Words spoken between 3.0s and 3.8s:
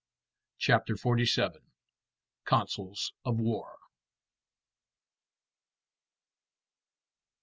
OF WAR.